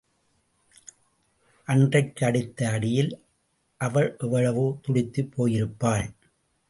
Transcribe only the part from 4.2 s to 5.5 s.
எவ்வளவு துடித்துப்